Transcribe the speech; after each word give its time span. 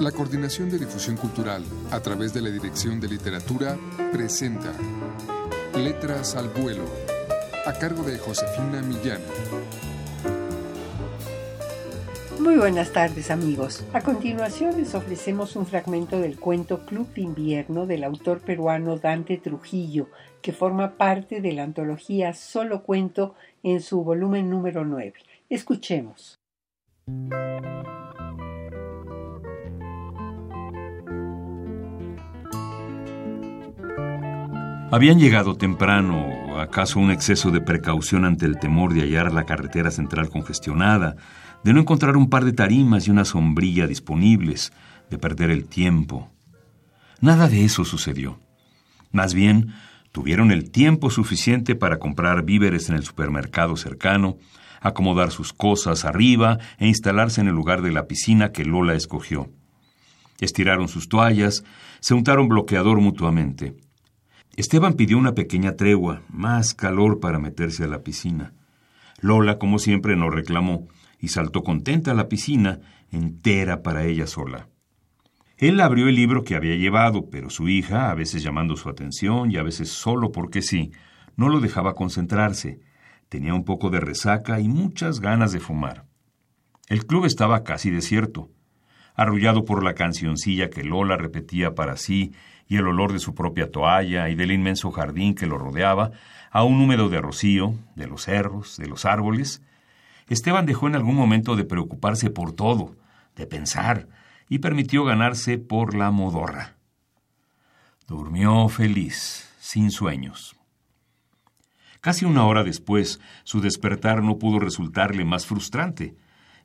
La 0.00 0.12
Coordinación 0.12 0.68
de 0.68 0.78
Difusión 0.78 1.16
Cultural, 1.16 1.64
a 1.90 2.00
través 2.00 2.34
de 2.34 2.42
la 2.42 2.50
Dirección 2.50 3.00
de 3.00 3.08
Literatura, 3.08 3.78
presenta 4.12 4.70
Letras 5.74 6.36
al 6.36 6.50
Vuelo, 6.50 6.84
a 7.64 7.72
cargo 7.72 8.02
de 8.02 8.18
Josefina 8.18 8.82
Millán. 8.82 9.22
Muy 12.38 12.56
buenas 12.56 12.92
tardes 12.92 13.30
amigos. 13.30 13.84
A 13.94 14.02
continuación 14.02 14.76
les 14.76 14.94
ofrecemos 14.94 15.56
un 15.56 15.64
fragmento 15.64 16.20
del 16.20 16.38
cuento 16.38 16.84
Club 16.84 17.08
de 17.14 17.22
Invierno 17.22 17.86
del 17.86 18.04
autor 18.04 18.40
peruano 18.40 18.98
Dante 18.98 19.38
Trujillo, 19.38 20.08
que 20.42 20.52
forma 20.52 20.98
parte 20.98 21.40
de 21.40 21.54
la 21.54 21.62
antología 21.62 22.34
Solo 22.34 22.82
Cuento 22.82 23.34
en 23.62 23.80
su 23.80 24.04
volumen 24.04 24.50
número 24.50 24.84
9. 24.84 25.14
Escuchemos. 25.48 26.38
Habían 34.96 35.18
llegado 35.18 35.56
temprano, 35.56 36.58
acaso 36.58 36.98
un 36.98 37.10
exceso 37.10 37.50
de 37.50 37.60
precaución 37.60 38.24
ante 38.24 38.46
el 38.46 38.58
temor 38.58 38.94
de 38.94 39.02
hallar 39.02 39.30
la 39.30 39.44
carretera 39.44 39.90
central 39.90 40.30
congestionada, 40.30 41.16
de 41.62 41.74
no 41.74 41.80
encontrar 41.80 42.16
un 42.16 42.30
par 42.30 42.46
de 42.46 42.54
tarimas 42.54 43.06
y 43.06 43.10
una 43.10 43.26
sombrilla 43.26 43.86
disponibles, 43.86 44.72
de 45.10 45.18
perder 45.18 45.50
el 45.50 45.66
tiempo. 45.66 46.30
Nada 47.20 47.46
de 47.46 47.62
eso 47.62 47.84
sucedió. 47.84 48.40
Más 49.12 49.34
bien, 49.34 49.74
tuvieron 50.12 50.50
el 50.50 50.70
tiempo 50.70 51.10
suficiente 51.10 51.74
para 51.74 51.98
comprar 51.98 52.42
víveres 52.42 52.88
en 52.88 52.96
el 52.96 53.04
supermercado 53.04 53.76
cercano, 53.76 54.38
acomodar 54.80 55.30
sus 55.30 55.52
cosas 55.52 56.06
arriba 56.06 56.56
e 56.78 56.86
instalarse 56.86 57.42
en 57.42 57.48
el 57.48 57.54
lugar 57.54 57.82
de 57.82 57.92
la 57.92 58.06
piscina 58.06 58.50
que 58.50 58.64
Lola 58.64 58.94
escogió. 58.94 59.50
Estiraron 60.40 60.88
sus 60.88 61.10
toallas, 61.10 61.64
se 62.00 62.14
untaron 62.14 62.48
bloqueador 62.48 63.02
mutuamente. 63.02 63.76
Esteban 64.56 64.94
pidió 64.94 65.18
una 65.18 65.34
pequeña 65.34 65.76
tregua, 65.76 66.22
más 66.30 66.72
calor 66.72 67.20
para 67.20 67.38
meterse 67.38 67.84
a 67.84 67.88
la 67.88 68.02
piscina. 68.02 68.54
Lola, 69.20 69.58
como 69.58 69.78
siempre, 69.78 70.16
no 70.16 70.30
reclamó 70.30 70.88
y 71.20 71.28
saltó 71.28 71.62
contenta 71.62 72.12
a 72.12 72.14
la 72.14 72.28
piscina, 72.28 72.80
entera 73.10 73.82
para 73.82 74.04
ella 74.06 74.26
sola. 74.26 74.68
Él 75.58 75.78
abrió 75.80 76.08
el 76.08 76.14
libro 76.14 76.42
que 76.42 76.54
había 76.54 76.74
llevado, 76.74 77.28
pero 77.30 77.50
su 77.50 77.68
hija, 77.68 78.10
a 78.10 78.14
veces 78.14 78.42
llamando 78.42 78.76
su 78.76 78.88
atención 78.88 79.50
y 79.50 79.58
a 79.58 79.62
veces 79.62 79.90
solo 79.90 80.32
porque 80.32 80.62
sí, 80.62 80.90
no 81.36 81.50
lo 81.50 81.60
dejaba 81.60 81.94
concentrarse. 81.94 82.80
Tenía 83.28 83.54
un 83.54 83.64
poco 83.64 83.90
de 83.90 84.00
resaca 84.00 84.58
y 84.60 84.68
muchas 84.68 85.20
ganas 85.20 85.52
de 85.52 85.60
fumar. 85.60 86.06
El 86.88 87.06
club 87.06 87.26
estaba 87.26 87.62
casi 87.62 87.90
desierto. 87.90 88.50
Arrullado 89.16 89.64
por 89.64 89.82
la 89.82 89.94
cancioncilla 89.94 90.70
que 90.70 90.84
Lola 90.84 91.16
repetía 91.16 91.74
para 91.74 91.96
sí 91.96 92.32
y 92.68 92.76
el 92.76 92.86
olor 92.86 93.12
de 93.12 93.18
su 93.18 93.34
propia 93.34 93.70
toalla 93.70 94.28
y 94.28 94.34
del 94.34 94.52
inmenso 94.52 94.90
jardín 94.90 95.34
que 95.34 95.46
lo 95.46 95.58
rodeaba, 95.58 96.12
aún 96.50 96.80
húmedo 96.80 97.08
de 97.08 97.20
rocío, 97.20 97.74
de 97.94 98.06
los 98.06 98.24
cerros, 98.24 98.76
de 98.76 98.86
los 98.86 99.04
árboles, 99.04 99.62
Esteban 100.28 100.66
dejó 100.66 100.88
en 100.88 100.96
algún 100.96 101.14
momento 101.14 101.54
de 101.54 101.64
preocuparse 101.64 102.30
por 102.30 102.52
todo, 102.52 102.96
de 103.36 103.46
pensar, 103.46 104.08
y 104.48 104.58
permitió 104.58 105.04
ganarse 105.04 105.58
por 105.58 105.94
la 105.94 106.10
modorra. 106.10 106.76
Durmió 108.06 108.68
feliz, 108.68 109.48
sin 109.60 109.90
sueños. 109.90 110.56
Casi 112.00 112.24
una 112.24 112.44
hora 112.44 112.62
después, 112.62 113.20
su 113.44 113.60
despertar 113.60 114.22
no 114.22 114.38
pudo 114.38 114.58
resultarle 114.60 115.24
más 115.24 115.46
frustrante. 115.46 116.14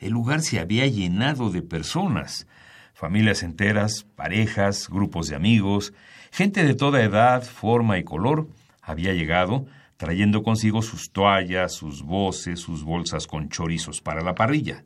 El 0.00 0.12
lugar 0.12 0.40
se 0.40 0.58
había 0.58 0.86
llenado 0.86 1.50
de 1.50 1.60
personas, 1.60 2.46
familias 2.94 3.42
enteras, 3.42 4.06
parejas, 4.16 4.88
grupos 4.88 5.28
de 5.28 5.36
amigos, 5.36 5.92
gente 6.32 6.64
de 6.64 6.74
toda 6.74 7.02
edad, 7.02 7.42
forma 7.42 7.98
y 7.98 8.04
color, 8.04 8.48
había 8.80 9.12
llegado, 9.12 9.66
trayendo 9.98 10.42
consigo 10.42 10.80
sus 10.80 11.12
toallas, 11.12 11.74
sus 11.74 12.02
voces, 12.02 12.60
sus 12.60 12.82
bolsas 12.82 13.26
con 13.26 13.50
chorizos 13.50 14.00
para 14.00 14.22
la 14.22 14.34
parrilla. 14.34 14.84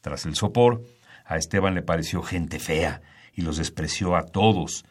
Tras 0.00 0.26
el 0.26 0.34
sopor, 0.34 0.82
a 1.24 1.36
Esteban 1.36 1.76
le 1.76 1.82
pareció 1.82 2.20
gente 2.20 2.58
fea 2.58 3.02
y 3.34 3.42
los 3.42 3.56
despreció 3.56 4.16
a 4.16 4.26
todos. 4.26 4.84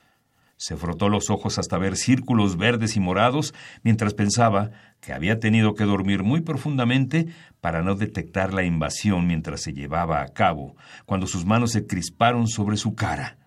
Se 0.64 0.78
frotó 0.78 1.10
los 1.10 1.30
ojos 1.30 1.60
hasta 1.60 1.78
ver 1.78 1.98
círculos 1.98 2.56
verdes 2.56 2.96
y 2.96 3.02
morados 3.02 3.54
mientras 3.84 4.14
pensaba 4.14 4.72
que 5.02 5.12
había 5.12 5.38
tenido 5.42 5.74
que 5.74 5.84
dormir 5.84 6.24
muy 6.24 6.40
profundamente 6.40 7.28
para 7.60 7.82
no 7.82 7.96
detectar 7.96 8.54
la 8.54 8.64
invasión 8.64 9.28
mientras 9.28 9.60
se 9.60 9.74
llevaba 9.74 10.22
a 10.22 10.30
cabo, 10.30 10.78
cuando 11.06 11.28
sus 11.28 11.44
manos 11.44 11.74
se 11.74 11.86
crisparon 11.86 12.48
sobre 12.48 12.78
su 12.78 12.96
cara. 12.96 13.40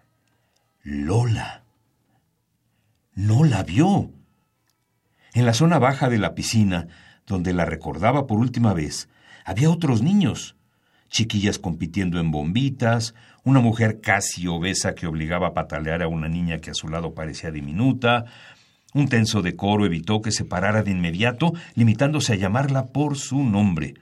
Lola. 0.83 1.65
No 3.15 3.45
la 3.45 3.63
vio. 3.63 4.11
En 5.33 5.47
la 5.47 5.55
zona 5.55 5.79
baja 5.79 6.11
de 6.11 6.19
la 6.19 6.35
piscina, 6.35 6.89
donde 7.27 7.55
la 7.55 7.65
recordaba 7.65 8.27
por 8.27 8.41
última 8.41 8.75
vez, 8.75 9.09
había 9.47 9.71
otros 9.71 10.03
niños, 10.03 10.59
chiquillas 11.09 11.59
compitiendo 11.59 12.19
en 12.19 12.31
bombitas, 12.31 13.15
una 13.45 13.61
mujer 13.61 14.01
casi 14.01 14.47
obesa 14.47 14.95
que 14.95 15.07
obligaba 15.07 15.49
a 15.49 15.55
patalear 15.55 16.03
a 16.03 16.09
una 16.09 16.29
niña 16.29 16.59
que 16.59 16.71
a 16.71 16.75
su 16.75 16.89
lado 16.89 17.15
parecía 17.15 17.51
diminuta, 17.51 18.25
un 18.95 19.09
tenso 19.09 19.43
decoro 19.43 19.85
evitó 19.85 20.23
que 20.23 20.33
se 20.33 20.45
parara 20.45 20.83
de 20.83 20.91
inmediato, 20.91 21.53
limitándose 21.75 22.33
a 22.33 22.37
llamarla 22.37 22.87
por 22.87 23.17
su 23.19 23.45
nombre. 23.45 23.95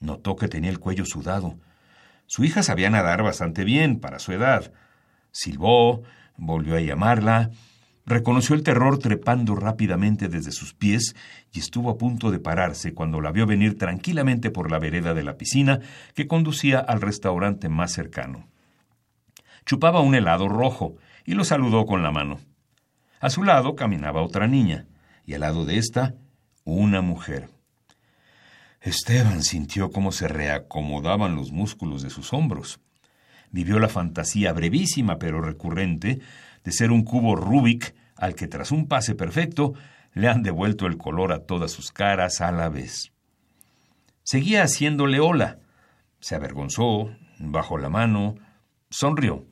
Notó 0.00 0.34
que 0.34 0.48
tenía 0.48 0.70
el 0.70 0.78
cuello 0.78 1.04
sudado. 1.04 1.58
Su 2.26 2.42
hija 2.44 2.62
sabía 2.62 2.88
nadar 2.88 3.22
bastante 3.22 3.64
bien 3.64 4.00
para 4.00 4.18
su 4.18 4.32
edad. 4.32 4.72
Silbó, 5.30 6.02
volvió 6.36 6.76
a 6.76 6.80
llamarla, 6.80 7.50
reconoció 8.06 8.54
el 8.54 8.62
terror 8.62 8.98
trepando 8.98 9.54
rápidamente 9.54 10.28
desde 10.28 10.52
sus 10.52 10.74
pies 10.74 11.14
y 11.52 11.60
estuvo 11.60 11.90
a 11.90 11.98
punto 11.98 12.30
de 12.30 12.38
pararse 12.38 12.94
cuando 12.94 13.20
la 13.20 13.32
vio 13.32 13.46
venir 13.46 13.78
tranquilamente 13.78 14.50
por 14.50 14.70
la 14.70 14.78
vereda 14.78 15.14
de 15.14 15.22
la 15.22 15.36
piscina 15.36 15.80
que 16.14 16.26
conducía 16.26 16.78
al 16.78 17.00
restaurante 17.00 17.68
más 17.68 17.92
cercano. 17.92 18.48
Chupaba 19.64 20.00
un 20.00 20.14
helado 20.14 20.48
rojo 20.48 20.96
y 21.24 21.34
lo 21.34 21.44
saludó 21.44 21.86
con 21.86 22.02
la 22.02 22.10
mano. 22.10 22.40
A 23.20 23.30
su 23.30 23.44
lado 23.44 23.76
caminaba 23.76 24.22
otra 24.22 24.48
niña, 24.48 24.86
y 25.24 25.34
al 25.34 25.42
lado 25.42 25.64
de 25.64 25.78
ésta, 25.78 26.16
una 26.64 27.00
mujer. 27.00 27.48
Esteban 28.80 29.44
sintió 29.44 29.92
cómo 29.92 30.10
se 30.10 30.26
reacomodaban 30.26 31.36
los 31.36 31.52
músculos 31.52 32.02
de 32.02 32.10
sus 32.10 32.32
hombros. 32.32 32.80
Vivió 33.52 33.78
la 33.78 33.88
fantasía 33.88 34.52
brevísima 34.52 35.18
pero 35.18 35.40
recurrente 35.40 36.20
de 36.64 36.72
ser 36.72 36.90
un 36.90 37.04
cubo 37.04 37.36
Rubik 37.36 37.94
al 38.16 38.34
que 38.34 38.48
tras 38.48 38.72
un 38.72 38.88
pase 38.88 39.14
perfecto 39.14 39.74
le 40.14 40.28
han 40.28 40.42
devuelto 40.42 40.86
el 40.86 40.96
color 40.96 41.32
a 41.32 41.44
todas 41.44 41.70
sus 41.70 41.92
caras 41.92 42.40
a 42.40 42.50
la 42.50 42.68
vez. 42.68 43.12
Seguía 44.22 44.62
haciéndole 44.62 45.20
ola. 45.20 45.58
Se 46.20 46.34
avergonzó, 46.34 47.10
bajó 47.38 47.78
la 47.78 47.88
mano, 47.88 48.36
sonrió. 48.90 49.46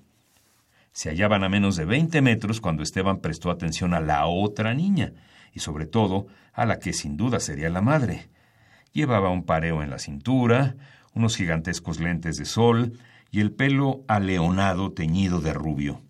Se 0.93 1.11
hallaban 1.11 1.44
a 1.44 1.49
menos 1.49 1.77
de 1.77 1.84
veinte 1.84 2.22
metros 2.22 2.61
cuando 2.61 2.82
Esteban 2.82 3.21
prestó 3.21 3.50
atención 3.50 3.94
a 3.94 4.00
la 4.00 4.27
otra 4.27 4.75
niña, 4.75 5.12
y 5.53 5.61
sobre 5.61 5.87
todo 5.87 6.27
a 6.53 6.65
la 6.65 6.78
que 6.78 6.93
sin 6.93 7.17
duda 7.17 7.41
sería 7.41 7.71
la 7.71 7.81
madre. 7.81 8.28
Llevaba 8.93 9.31
un 9.31 9.44
pareo 9.44 9.82
en 9.82 9.91
la 9.91 9.99
cintura, 9.99 10.77
unos 11.12 11.37
gigantescos 11.37 12.00
lentes 12.00 12.37
de 12.37 12.44
sol 12.44 12.99
y 13.31 13.41
el 13.41 13.53
pelo 13.53 14.05
aleonado 14.09 14.93
teñido 14.93 15.41
de 15.41 15.53
rubio. 15.53 16.03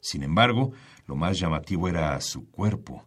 Sin 0.00 0.22
embargo, 0.22 0.72
lo 1.06 1.16
más 1.16 1.38
llamativo 1.38 1.88
era 1.88 2.20
su 2.20 2.50
cuerpo. 2.50 3.04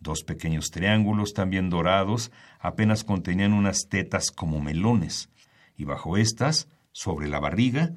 Dos 0.00 0.22
pequeños 0.22 0.70
triángulos 0.70 1.34
también 1.34 1.70
dorados 1.70 2.30
apenas 2.60 3.04
contenían 3.04 3.52
unas 3.52 3.88
tetas 3.88 4.30
como 4.30 4.60
melones, 4.60 5.30
y 5.76 5.84
bajo 5.84 6.16
estas, 6.16 6.68
sobre 6.92 7.28
la 7.28 7.40
barriga, 7.40 7.90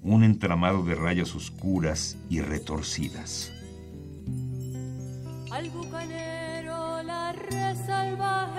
un 0.00 0.24
entramado 0.24 0.82
de 0.82 0.94
rayas 0.94 1.34
oscuras 1.34 2.16
y 2.30 2.40
retorcidas. 2.40 3.52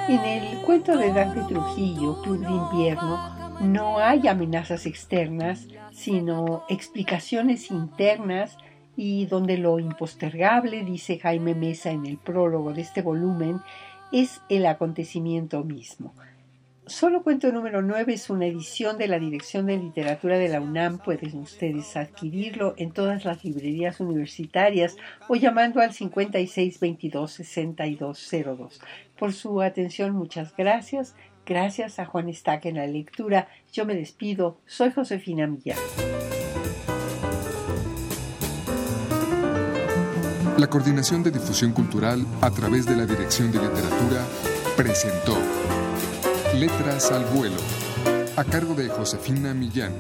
En 0.07 0.19
el 0.19 0.62
cuento 0.63 0.98
de 0.98 1.13
Dante 1.13 1.42
Trujillo, 1.48 2.22
Club 2.22 2.39
de 2.39 2.51
Invierno, 2.51 3.40
no 3.62 4.00
hay 4.00 4.28
amenazas 4.28 4.86
externas, 4.86 5.68
sino 5.92 6.66
explicaciones 6.68 7.72
internas 7.72 8.58
y 8.96 9.25
donde 9.28 9.58
lo 9.58 9.80
impostergable, 9.80 10.84
dice 10.84 11.19
Jaime 11.19 11.56
Mesa 11.56 11.92
en 11.92 12.06
el 12.06 12.18
prólogo 12.18 12.74
de 12.74 12.81
este 12.81 13.02
volumen, 13.02 13.62
es 14.12 14.42
el 14.50 14.66
acontecimiento 14.66 15.63
mismo. 15.63 16.13
Solo 16.88 17.22
cuento 17.24 17.52
número 17.52 17.84
9 17.84 18.13
es 18.13 18.31
una 18.31 18.48
edición 18.48 18.98
de 18.98 19.08
la 19.08 19.19
Dirección 19.19 19.68
de 19.68 19.78
Literatura 19.78 20.38
de 20.38 20.50
la 20.50 20.60
UNAM. 20.60 20.98
Pueden 20.98 21.38
ustedes 21.38 21.96
adquirirlo 21.96 22.74
en 22.78 22.92
todas 22.92 23.24
las 23.24 23.46
librerías 23.46 24.00
universitarias 24.00 24.98
o 25.30 25.36
llamando 25.36 25.80
al 25.80 25.92
5622-6202. 25.92 28.80
Por 29.18 29.31
su 29.31 29.62
atención, 29.62 30.13
muchas 30.13 30.56
gracias. 30.58 31.16
Gracias 31.51 32.00
a 32.00 32.06
Juan 32.06 32.30
Estaca 32.30 32.69
en 32.69 32.77
la 32.77 32.88
lectura. 32.88 33.50
Yo 33.74 33.86
me 33.86 33.94
despido. 33.94 34.59
Soy 34.65 34.89
Josefina 34.89 35.48
Millán. 35.48 35.77
La 40.57 40.68
Coordinación 40.68 41.24
de 41.24 41.31
Difusión 41.31 41.74
Cultural 41.74 42.25
a 42.39 42.51
través 42.51 42.86
de 42.86 42.95
la 42.95 43.06
Dirección 43.06 43.51
de 43.51 43.59
Literatura 43.59 44.25
presentó 44.77 45.38
Letras 46.57 47.12
al 47.12 47.25
Vuelo 47.25 47.57
a 48.38 48.45
cargo 48.45 48.74
de 48.74 48.88
Josefina 48.88 49.53
Millán. 49.53 49.92